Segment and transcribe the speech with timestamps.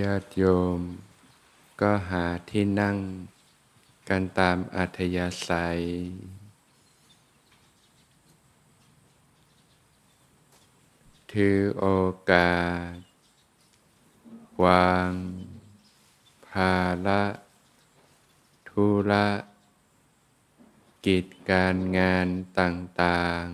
[0.00, 0.44] ญาติโย
[0.78, 0.80] ม
[1.80, 2.96] ก็หาที่นั่ง
[4.08, 5.80] กันตามอัธยาศัย
[11.32, 11.86] ถือโอ
[12.30, 12.56] กา
[12.92, 12.94] ส
[14.64, 15.10] วาง
[16.48, 17.24] ภาระ
[18.68, 19.28] ธุระ
[21.06, 22.28] กิจการงาน
[22.58, 23.52] ต่างๆ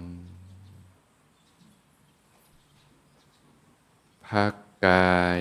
[4.27, 4.55] พัก
[4.87, 5.41] กาย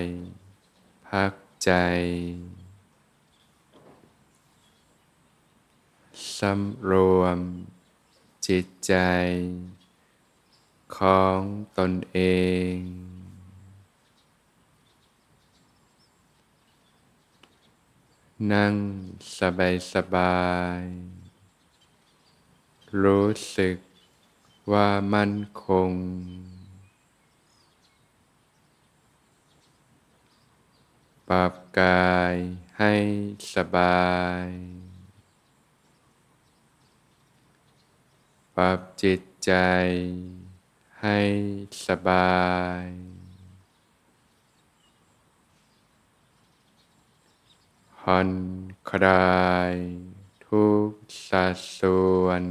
[1.14, 1.72] พักใจ
[6.38, 7.38] สำรวม
[8.46, 8.94] จิตใจ
[10.96, 11.40] ของ
[11.78, 12.18] ตนเอ
[12.74, 12.76] ง
[18.52, 18.74] นั่ง
[19.38, 20.46] สบายสบา
[20.80, 20.82] ย
[23.02, 23.76] รู้สึก
[24.72, 25.34] ว่ามั่น
[25.64, 25.90] คง
[31.32, 32.36] ปรับกาย
[32.78, 32.94] ให้
[33.54, 34.48] สบาย
[38.56, 39.52] ปรับจิตใจ
[41.02, 41.18] ให้
[41.86, 42.46] สบา
[42.82, 42.86] ย
[47.96, 48.30] ผ่อน
[48.90, 49.74] คลาย
[50.46, 50.92] ทุก
[51.28, 52.44] สัดส่วน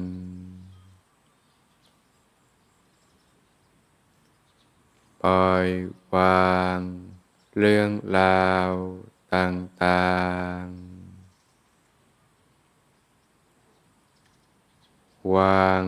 [5.21, 5.67] ปล่อย
[6.13, 7.06] วาง
[7.61, 8.71] เรื่องราว
[9.35, 10.07] ต่า
[10.59, 10.67] งๆ
[15.35, 15.83] วาง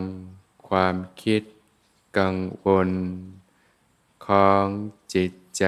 [0.67, 1.44] ความคิด
[2.17, 2.89] กังวล
[4.28, 4.66] ของ
[5.14, 5.66] จิตใจ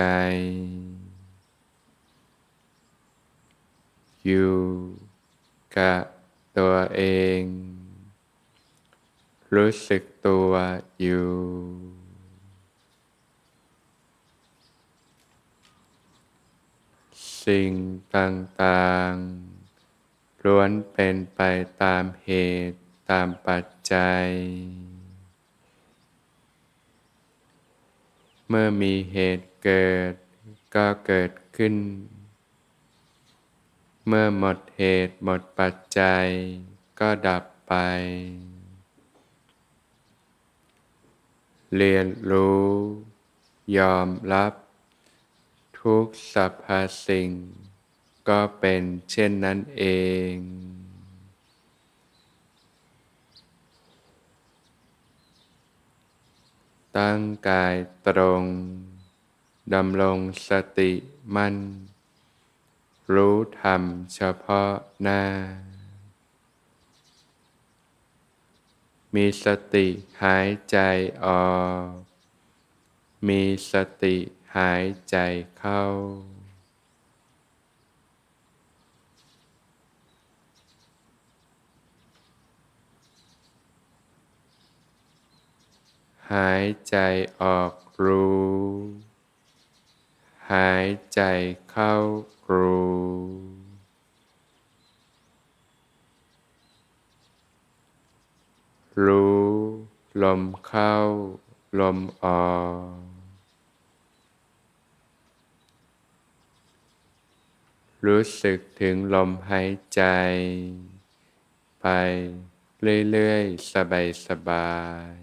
[4.26, 4.56] อยู่
[5.78, 6.02] กับ
[6.58, 7.02] ตัวเอ
[7.40, 7.42] ง
[9.56, 10.52] รู้สึกตัว
[11.02, 12.01] อยู่
[17.46, 17.72] สิ่ง
[18.16, 21.42] ต่างๆ ล้วนเป็นไป
[21.82, 22.32] ตามเห
[22.70, 22.80] ตุ
[23.10, 24.28] ตามปัจจัย
[28.48, 30.14] เมื่อมีเหตุเกิด
[30.76, 31.76] ก็เกิดขึ้น
[34.08, 36.26] เมื่อหมดเหตุหมดปัจจัย
[37.00, 37.74] ก็ดับไป
[41.76, 42.68] เรียนรู้
[43.78, 44.54] ยอมรับ
[45.88, 46.66] ทุกสรรพ
[47.06, 47.30] สิ่ง
[48.30, 49.86] ก็เป็นเช่นนั้นเอ
[50.34, 50.36] ง
[56.98, 57.20] ตั้ง
[57.50, 57.76] กาย
[58.08, 58.44] ตรง
[59.74, 60.92] ดำรงสติ
[61.36, 61.56] มั่น
[63.14, 63.82] รู้ธรรม
[64.14, 64.72] เฉพาะ
[65.02, 65.24] หน้า
[69.16, 69.88] มีสติ
[70.24, 70.78] หายใจ
[71.26, 71.54] ออ
[71.84, 71.86] ก
[73.28, 74.18] มีสติ
[74.58, 75.16] หายใจ
[75.58, 75.84] เข้า
[86.32, 86.98] หายใจ
[87.42, 87.74] ออก
[88.06, 88.52] รู้
[90.52, 91.22] หายใจ
[91.72, 91.96] เข้า
[92.52, 93.02] รู้
[99.06, 99.50] รู้
[100.24, 100.96] ลมเข้า
[101.80, 102.54] ลมออ
[103.08, 103.11] ก
[108.06, 110.02] รู้สึกถึงลมหายใจ
[111.82, 111.86] ไป
[113.10, 113.74] เรื่อยๆ
[114.28, 114.72] สบา
[115.12, 115.21] ยๆ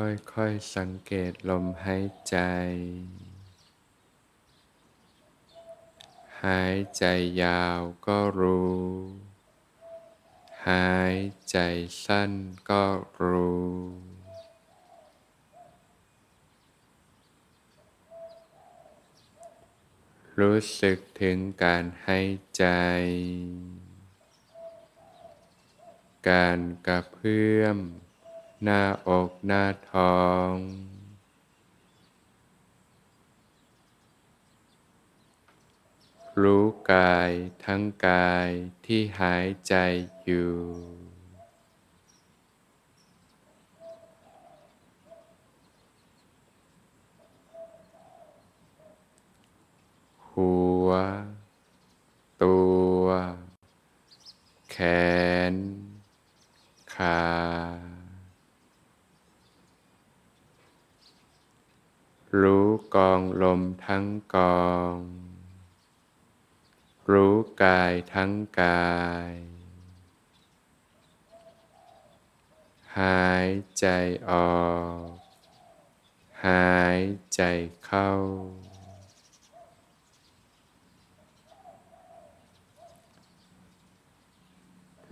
[0.00, 2.36] ค่อยๆ สังเกตลมหายใจ
[6.44, 7.04] หายใจ
[7.42, 8.84] ยาวก็รู้
[10.68, 11.16] หาย
[11.50, 11.58] ใจ
[12.04, 12.32] สั้น
[12.70, 12.84] ก็
[13.22, 13.74] รู้
[20.38, 22.66] รู้สึกถึงการหายใจ
[26.30, 27.78] การกระเพื่อม
[28.64, 30.18] หน้าอกหน้าท้อ
[30.52, 30.54] ง
[36.42, 37.32] รู้กาย
[37.64, 38.50] ทั้งกาย
[38.86, 39.74] ที่หายใจ
[40.24, 40.54] อยู่
[50.28, 50.54] หั
[50.86, 50.88] ว
[52.42, 52.58] ตั
[53.02, 53.04] ว
[54.70, 54.76] แข
[55.52, 55.54] น
[56.94, 57.83] ขา
[62.40, 64.36] รู้กองลมทั้งก
[64.66, 64.96] อง
[67.10, 68.98] รู้กายทั้งกา
[69.30, 69.32] ย
[72.98, 73.48] หาย
[73.78, 73.86] ใจ
[74.30, 74.68] ออ
[75.06, 75.10] ก
[76.46, 77.00] หาย
[77.34, 77.42] ใจ
[77.84, 78.10] เข้า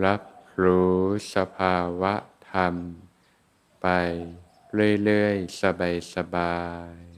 [0.05, 0.23] รับ
[0.63, 1.01] รู้
[1.35, 2.15] สภาวะ
[2.51, 2.75] ธรรม
[3.83, 3.87] ไป
[5.05, 5.61] เรื่อย ๆ
[6.15, 6.59] สบา
[6.93, 7.12] ย ๆ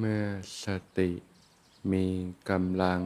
[0.00, 0.28] เมื่อ
[0.64, 0.66] ส
[0.98, 1.12] ติ
[1.92, 2.06] มี
[2.50, 3.02] กำลัง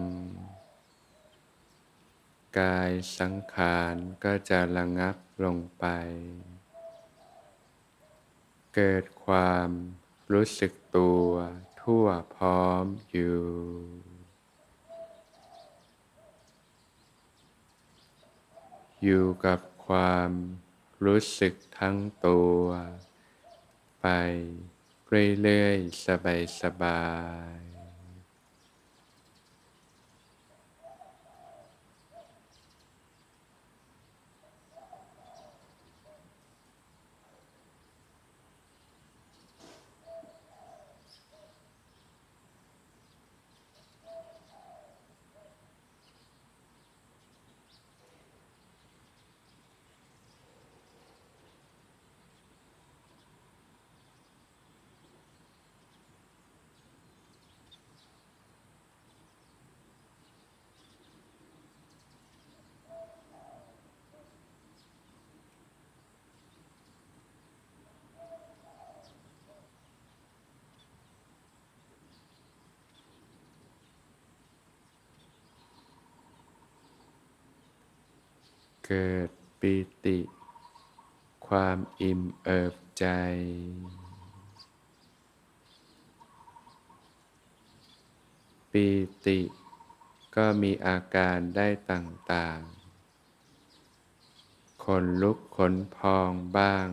[2.59, 5.85] กายสังขารก็จะระงับลงไป
[8.75, 9.69] เกิดความ
[10.33, 11.29] รู้สึกตัว
[11.83, 13.41] ทั่วพร้อมอยู่
[19.05, 20.31] อยู่กับความ
[21.05, 22.61] รู้สึกทั้งตัว
[24.03, 24.07] ไป
[25.09, 27.01] เรื่อยๆ สบา
[27.61, 27.68] ยๆ
[78.93, 79.31] เกิด
[79.61, 80.19] ปิติ
[81.49, 83.07] ความอิ่มเอิบใจ
[88.71, 88.87] ปี
[89.27, 89.41] ติ
[90.37, 96.89] ก็มีอาการได้ต่างๆ ขนลุกขนพองบ้าง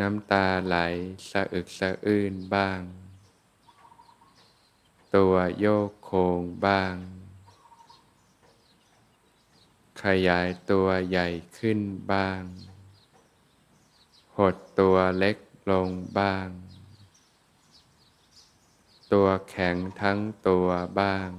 [0.00, 0.76] น้ำตาไหล
[1.30, 2.80] สะอึกสะอื้นบ้าง
[5.14, 6.96] ตัวโยกโคงบ้าง
[10.04, 11.80] ขยายตัวใหญ่ขึ้น
[12.12, 12.42] บ้าง
[14.36, 15.36] หดตัวเล็ก
[15.70, 16.48] ลงบ้าง
[19.12, 20.68] ตัวแข็งทั้งตัว
[21.00, 21.30] บ้าง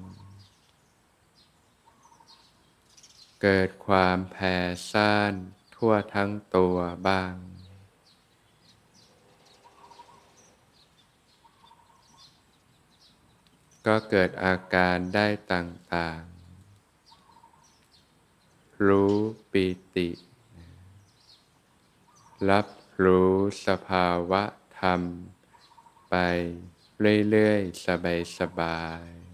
[3.42, 4.56] เกิดความแผ่
[4.92, 5.34] ซ่าน
[5.76, 7.34] ทั่วทั้งตัวบ้าง
[13.88, 16.37] ก็เกิดอาการได้ต่าง
[18.86, 19.16] รู้
[19.52, 19.66] ปิ
[19.96, 20.10] ติ
[22.50, 22.68] รับ
[23.04, 23.34] รู้
[23.68, 24.44] สภาวะ
[24.80, 25.02] ธรรม
[26.10, 26.16] ไป
[27.30, 27.86] เรื่อย ๆ
[28.40, 29.27] สบาย ๆ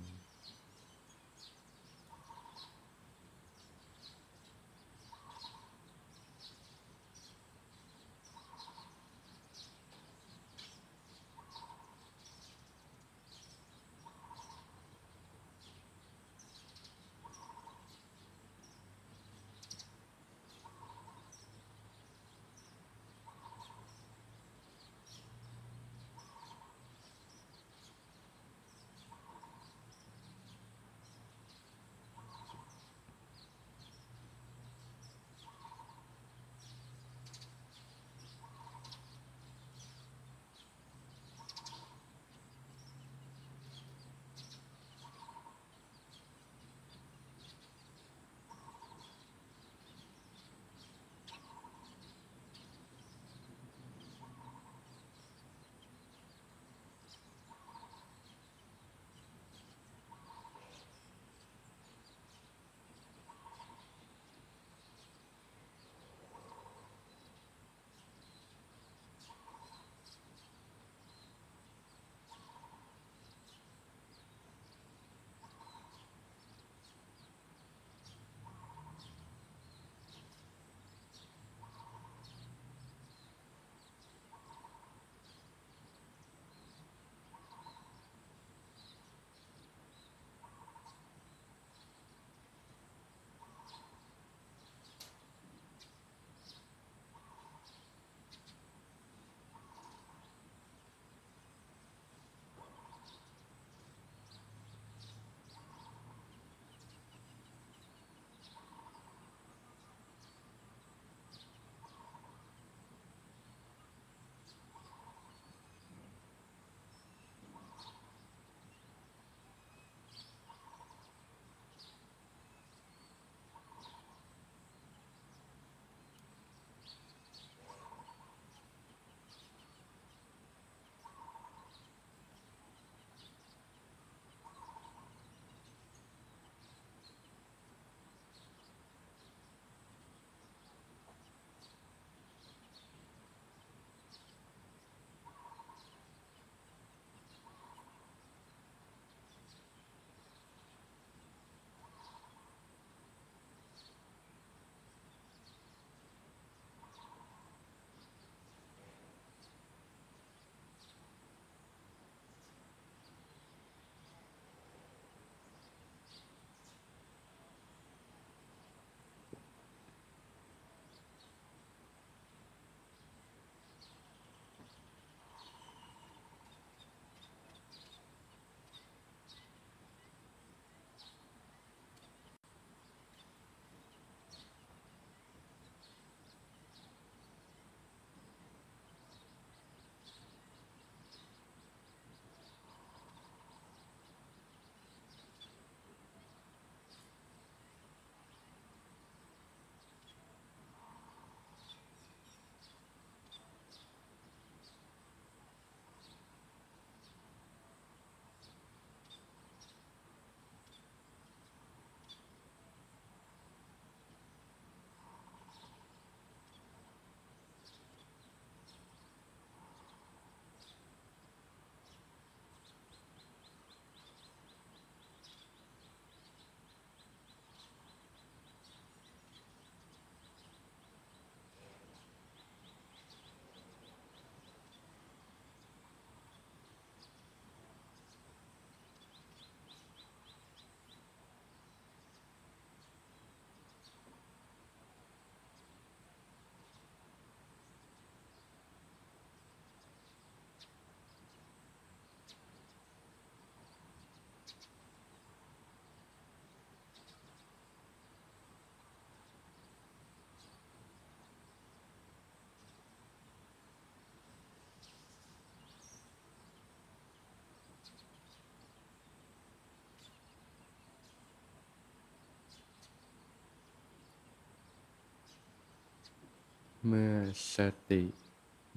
[276.90, 277.16] เมื่อ
[277.56, 277.58] ส
[277.92, 278.04] ติ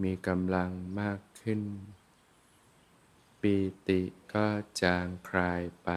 [0.03, 1.63] มีกำลังมากขึ้น
[3.41, 3.57] ปี
[3.89, 4.03] ติ
[4.35, 4.47] ก็
[4.83, 5.91] จางคลายไป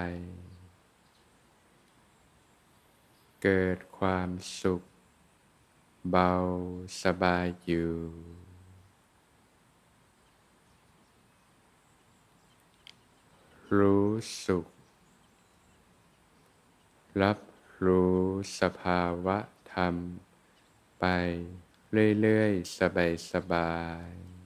[3.41, 4.30] เกิดความ
[4.62, 4.82] สุข
[6.10, 6.34] เบา
[7.04, 7.95] สบายอยู่
[13.78, 14.10] รู้
[14.45, 14.67] สุข
[17.22, 17.39] รับ
[17.86, 18.19] รู้
[18.60, 19.38] สภาวะ
[19.74, 19.95] ธรรม
[21.00, 21.06] ไป
[21.91, 22.78] เรื่อยๆ
[23.34, 23.71] สบา
[24.08, 24.38] ยๆ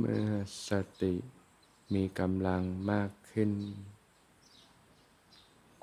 [0.00, 0.30] เมื่อ
[0.68, 0.70] ส
[1.02, 1.14] ติ
[1.94, 3.52] มีกำลังมากขึ้น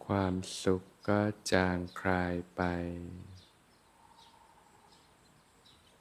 [0.06, 1.22] ความสุขก็
[1.52, 2.62] จางคลายไป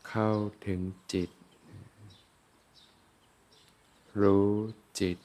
[0.09, 0.31] เข้า
[0.67, 0.81] ถึง
[1.13, 1.31] จิต
[4.21, 4.51] รู้
[5.01, 5.19] จิต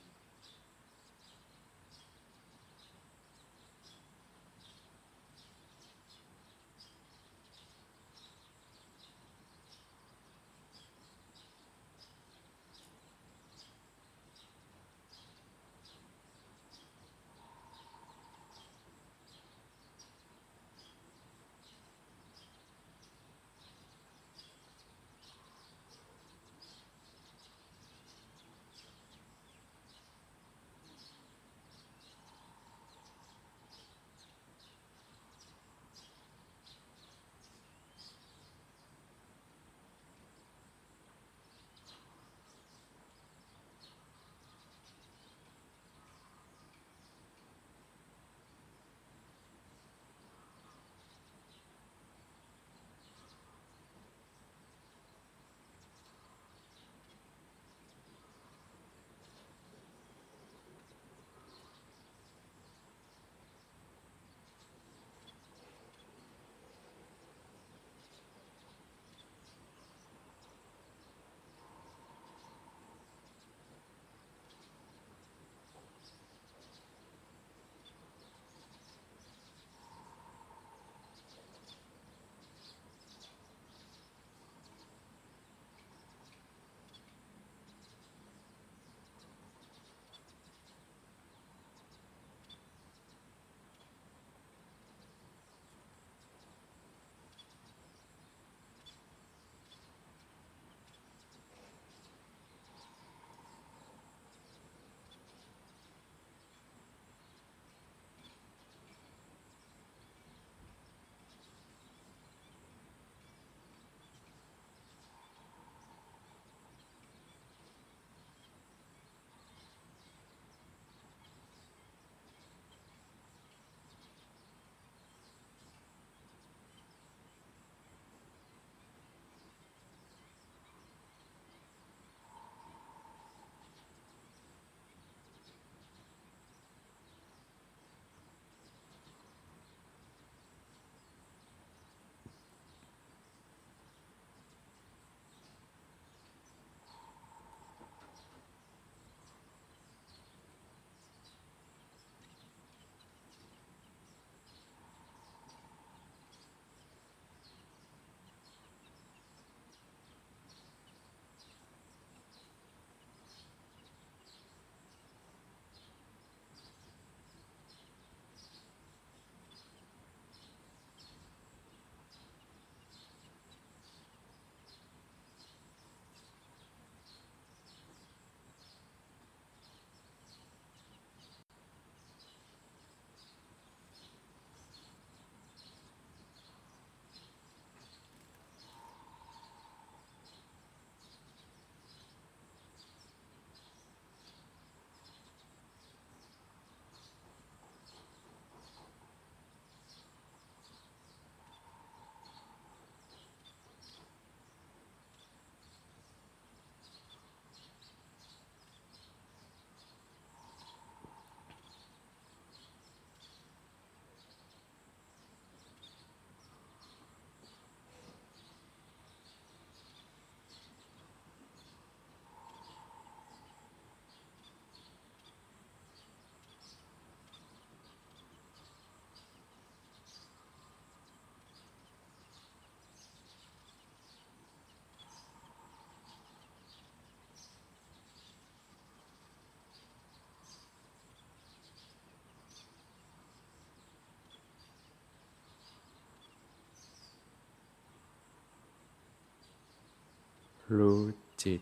[250.73, 251.01] รู้
[251.43, 251.61] จิต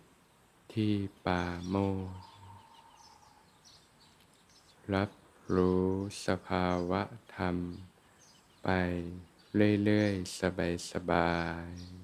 [0.73, 0.93] ที่
[1.25, 1.75] ปาโม
[4.93, 5.09] รับ
[5.55, 5.87] รู้
[6.27, 7.01] สภาวะ
[7.35, 7.57] ธรรม
[8.63, 8.67] ไป
[9.83, 10.39] เรื่อย ๆ
[10.91, 11.33] สบา
[11.67, 12.02] ย ๆ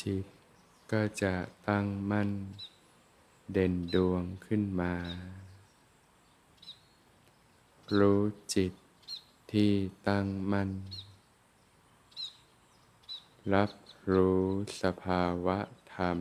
[0.00, 0.24] จิต
[0.92, 1.34] ก็จะ
[1.68, 2.30] ตั้งมั่น
[3.52, 4.94] เด่นดวงขึ้นมา
[7.98, 8.22] รู้
[8.54, 8.72] จิต
[9.52, 9.72] ที่
[10.08, 10.70] ตั้งมั่น
[13.54, 13.70] รับ
[14.12, 14.44] รู้
[14.82, 15.58] สภาวะ
[15.94, 16.18] ธรรม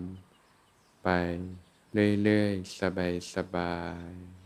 [1.03, 1.07] ไป
[2.23, 2.79] เรื่อย ๆ
[3.35, 3.77] สบา
[4.09, 4.42] ย ๆ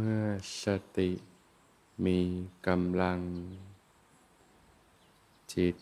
[0.00, 0.26] เมื่อ
[0.64, 0.66] ส
[0.98, 1.10] ติ
[2.06, 2.20] มี
[2.66, 3.20] กำลัง
[5.54, 5.76] จิต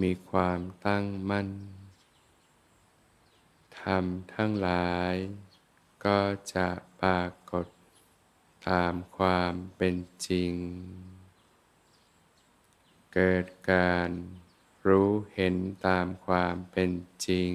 [0.00, 1.48] มีความตั้งมั่น
[3.80, 5.14] ธรรมทั้งหลาย
[6.04, 6.20] ก็
[6.54, 6.68] จะ
[7.00, 7.66] ปรากฏ
[8.68, 10.52] ตามความเป็นจริง
[13.14, 14.10] เกิดการ
[14.86, 16.92] รู้เห็นตามความเป็น
[17.26, 17.52] จริง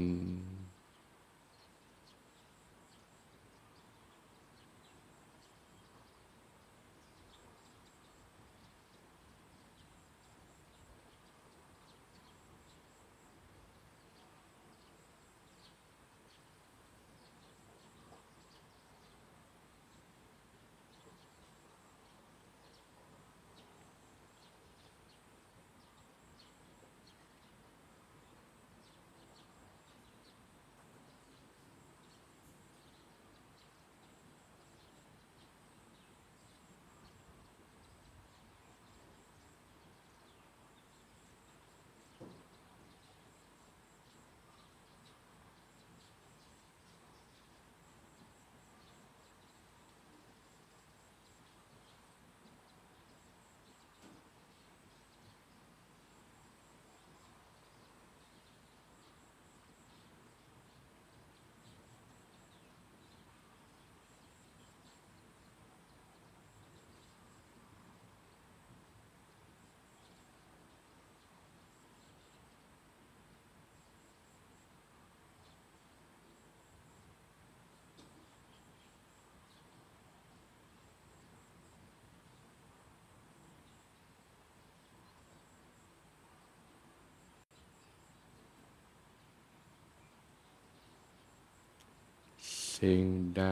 [92.85, 93.45] สิ่งใด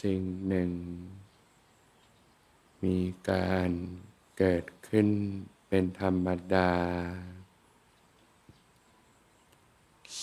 [0.00, 0.70] สิ่งหนึ่ง
[2.82, 2.98] มี
[3.30, 3.70] การ
[4.38, 5.08] เกิดขึ้น
[5.68, 6.72] เป็นธรรมดา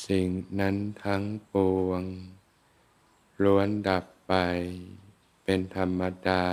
[0.08, 0.28] สิ่ง
[0.60, 1.56] นั้นทั้งป
[1.86, 2.02] วง
[3.44, 4.34] ล้วนดับไป
[5.44, 6.46] เป็นธรรมดา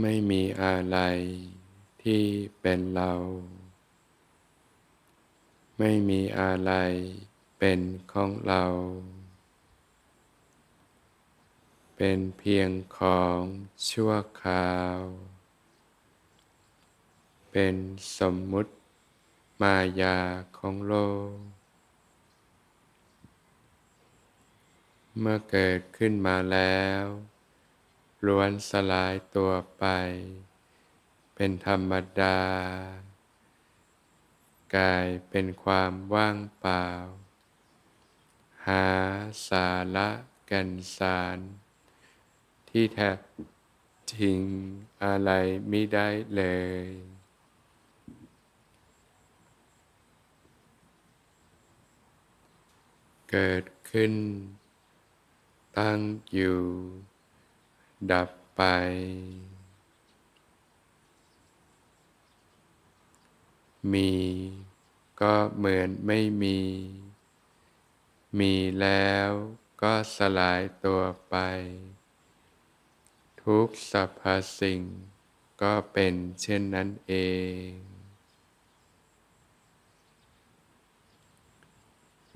[0.00, 0.98] ไม่มีอะไร
[2.02, 2.24] ที่
[2.60, 3.12] เป็นเรา
[5.82, 6.72] ไม่มีอะไร
[7.58, 7.80] เป็น
[8.12, 8.64] ของเรา
[11.96, 13.38] เป็นเพียงของ
[13.88, 14.12] ชั่ว
[14.42, 14.98] คราว
[17.50, 17.74] เป็น
[18.18, 18.72] สมมุติ
[19.60, 20.18] มายา
[20.58, 20.94] ของโล
[21.32, 21.36] ก
[25.18, 27.02] เมื่อเกิดขึ้นมาแล้ว
[28.26, 29.84] ล้วนสลายตัวไป
[31.34, 32.38] เป็นธรรมดา
[34.76, 36.86] กลายเป็นความว่างเปล่า
[38.66, 38.86] หา
[39.48, 40.08] สาระ
[40.50, 41.38] กันสาร
[42.68, 43.10] ที่แท้
[44.12, 44.40] จริง
[45.04, 45.30] อะไร
[45.68, 46.42] ไม่ได้เล
[46.84, 46.86] ย
[53.30, 54.12] เกิดขึ้น
[55.78, 56.00] ตั้ง
[56.32, 56.60] อยู่
[58.10, 58.62] ดับไป
[63.92, 64.12] มี
[65.20, 66.58] ก็เหมือนไม่มี
[68.38, 69.30] มีแล้ว
[69.82, 71.36] ก็สลายตัวไป
[73.42, 74.22] ทุกสรรพ
[74.58, 74.80] สิ่ง
[75.62, 77.14] ก็เป็นเช่นนั้นเอ
[77.68, 77.72] ง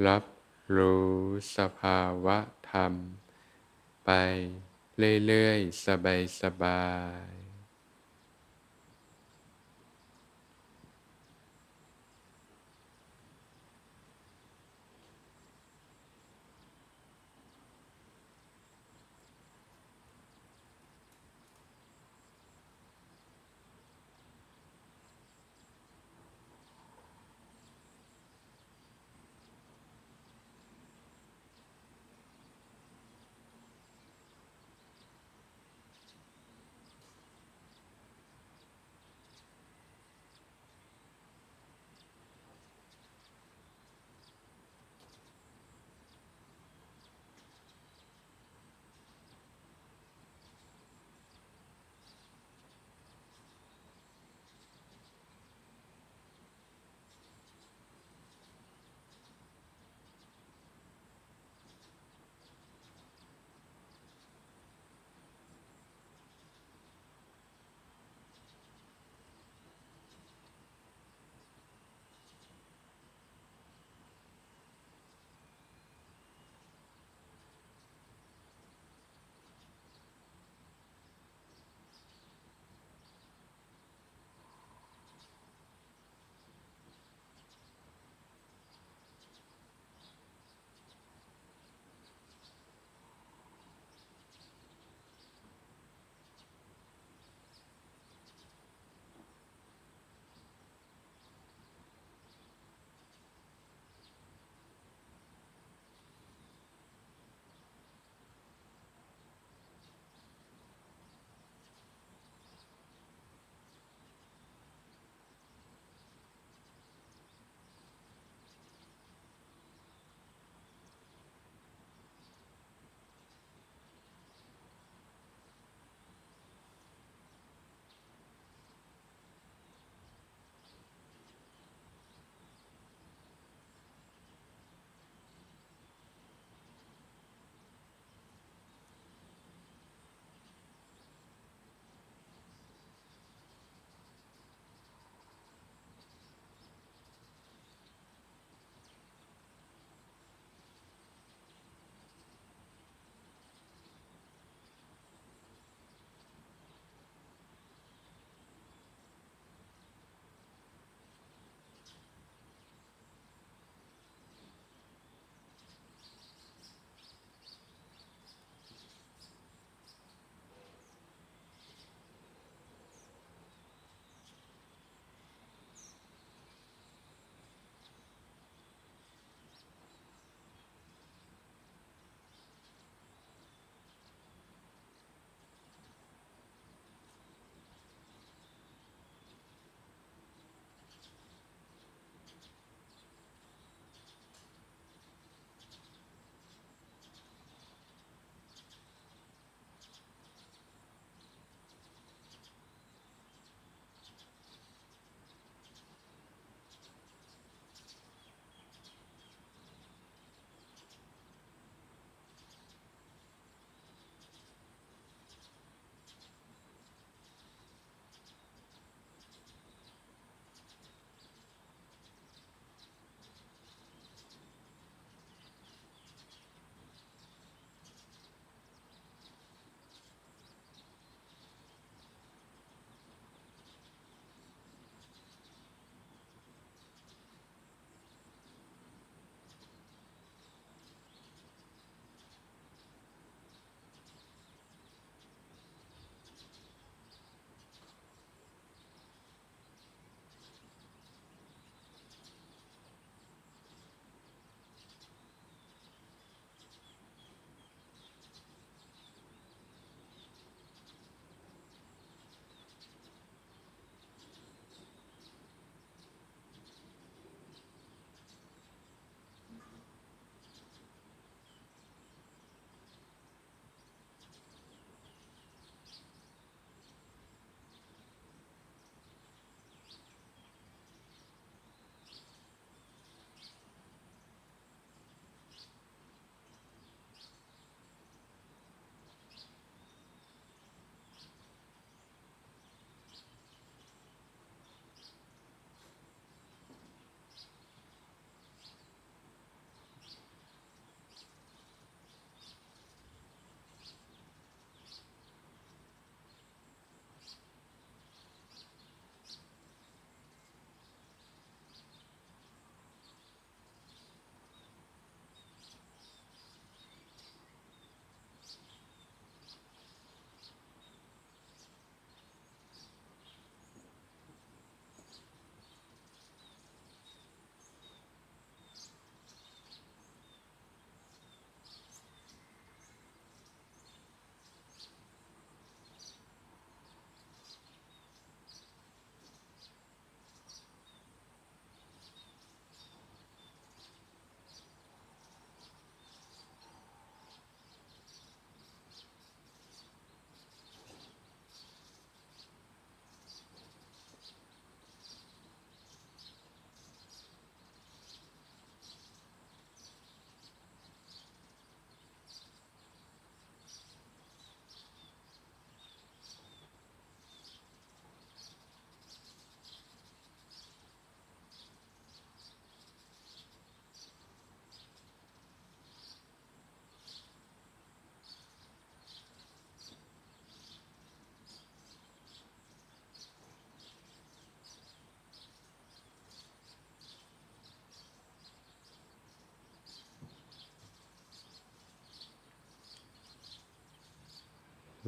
[0.07, 0.24] รับ
[0.76, 1.12] รู้
[1.57, 2.38] สภาวะ
[2.70, 2.92] ธรรม
[4.05, 4.11] ไป
[5.26, 5.86] เรื่อยๆ
[6.42, 6.84] สบา
[7.28, 7.43] ยๆ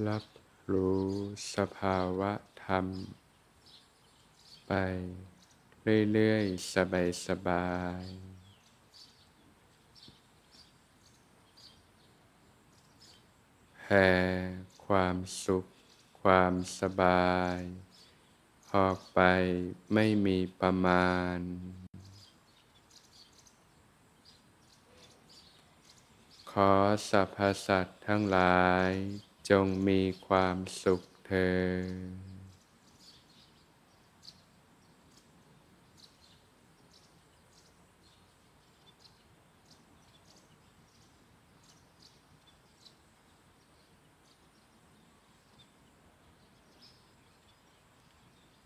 [0.05, 0.25] รับ
[0.73, 1.07] รู้
[1.55, 2.33] สภาวะ
[2.65, 2.87] ธรรม
[4.67, 4.73] ไป
[6.13, 6.75] เรื่อยๆ
[7.29, 7.71] สบา
[8.01, 8.37] ยๆ
[13.79, 14.09] แผ่
[14.87, 15.65] ความสุข
[16.23, 17.59] ความสบาย
[18.75, 19.21] ออกไป
[19.95, 21.39] ไม่มีประมาณ
[26.51, 26.73] ขอ
[27.09, 28.93] สรรพสัตว์ทั้งหลาย
[29.51, 31.51] จงมีความสุขเถิ
[32.21, 32.27] ด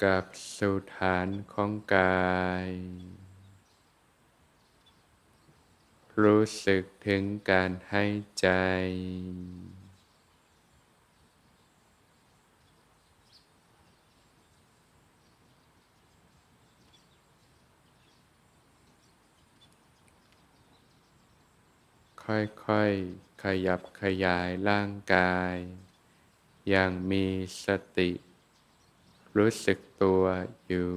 [0.04, 0.24] กับ
[0.56, 2.68] สุฐานของกาย
[6.22, 8.04] รู้สึกถึงการให้
[8.40, 8.48] ใจ
[22.30, 25.54] ค่อยๆ ขยับขยายร่างกาย
[26.68, 27.24] อย่างมี
[27.64, 27.66] ส
[27.96, 28.10] ติ
[29.36, 30.22] รู้สึกตัว
[30.68, 30.90] อยู่